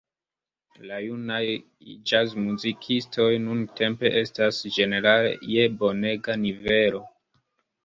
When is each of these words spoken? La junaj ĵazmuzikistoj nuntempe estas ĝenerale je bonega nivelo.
La 0.91 0.95
junaj 1.01 1.41
ĵazmuzikistoj 2.11 3.29
nuntempe 3.45 4.13
estas 4.23 4.65
ĝenerale 4.79 5.37
je 5.55 5.69
bonega 5.85 6.41
nivelo. 6.49 7.07